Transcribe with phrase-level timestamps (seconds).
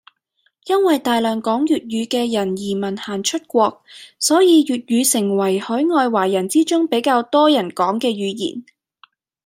[0.65, 3.83] 因為大量講粵語嘅人移民行出國，
[4.17, 8.65] 所以粵語成為海外華人之中比較多人講嘅語言